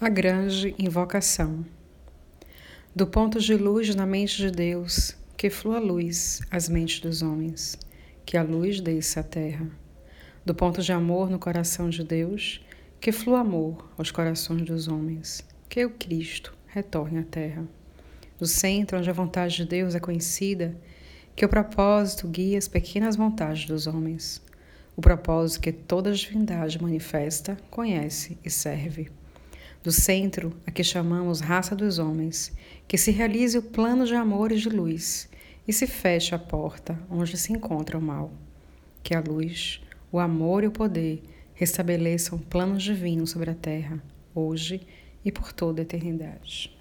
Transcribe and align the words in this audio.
A 0.00 0.08
grande 0.08 0.76
invocação. 0.78 1.66
Do 2.94 3.04
ponto 3.04 3.40
de 3.40 3.56
luz 3.56 3.92
na 3.96 4.06
mente 4.06 4.36
de 4.36 4.48
Deus, 4.48 5.16
que 5.36 5.50
flua 5.50 5.80
luz 5.80 6.40
às 6.52 6.68
mentes 6.68 7.00
dos 7.00 7.20
homens, 7.20 7.76
que 8.24 8.36
a 8.36 8.44
luz 8.44 8.80
desça 8.80 9.18
à 9.18 9.22
terra. 9.24 9.68
Do 10.46 10.54
ponto 10.54 10.82
de 10.82 10.92
amor 10.92 11.28
no 11.28 11.36
coração 11.36 11.90
de 11.90 12.04
Deus, 12.04 12.64
que 13.00 13.10
flua 13.10 13.40
amor 13.40 13.90
aos 13.98 14.12
corações 14.12 14.62
dos 14.62 14.86
homens, 14.86 15.44
que 15.68 15.84
o 15.84 15.90
Cristo 15.90 16.56
retorne 16.68 17.18
à 17.18 17.24
terra. 17.24 17.66
Do 18.38 18.46
centro 18.46 18.98
onde 18.98 19.10
a 19.10 19.12
vontade 19.12 19.56
de 19.56 19.64
Deus 19.64 19.96
é 19.96 20.00
conhecida, 20.00 20.76
que 21.34 21.44
o 21.44 21.48
propósito 21.48 22.28
guie 22.28 22.56
as 22.56 22.68
pequenas 22.68 23.16
vontades 23.16 23.66
dos 23.66 23.88
homens, 23.88 24.40
o 24.94 25.00
propósito 25.00 25.60
que 25.60 25.72
toda 25.72 26.12
divindade 26.12 26.80
manifesta, 26.80 27.58
conhece 27.68 28.38
e 28.44 28.48
serve 28.48 29.10
do 29.88 29.92
centro 29.92 30.54
a 30.66 30.70
que 30.70 30.84
chamamos 30.84 31.40
raça 31.40 31.74
dos 31.74 31.98
homens, 31.98 32.52
que 32.86 32.98
se 32.98 33.10
realize 33.10 33.56
o 33.56 33.62
plano 33.62 34.04
de 34.04 34.14
amor 34.14 34.52
e 34.52 34.58
de 34.58 34.68
luz, 34.68 35.30
e 35.66 35.72
se 35.72 35.86
feche 35.86 36.34
a 36.34 36.38
porta 36.38 36.98
onde 37.10 37.38
se 37.38 37.54
encontra 37.54 37.96
o 37.96 38.02
mal. 38.02 38.30
Que 39.02 39.14
a 39.14 39.20
luz, 39.20 39.80
o 40.12 40.18
amor 40.18 40.62
e 40.62 40.66
o 40.66 40.70
poder 40.70 41.22
restabeleçam 41.54 42.38
planos 42.38 42.82
divinos 42.82 43.30
sobre 43.30 43.48
a 43.48 43.54
terra, 43.54 43.98
hoje 44.34 44.86
e 45.24 45.32
por 45.32 45.54
toda 45.54 45.80
a 45.80 45.84
eternidade. 45.84 46.77